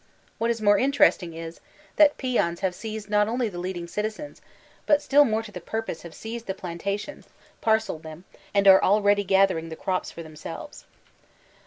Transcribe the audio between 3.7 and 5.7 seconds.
ing citizens/' but still more to the